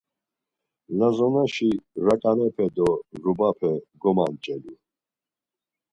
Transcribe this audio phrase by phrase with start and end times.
[0.97, 1.69] Lazonaşi
[2.05, 2.89] raǩanepe do
[3.23, 4.73] rubape gomanç̌elu.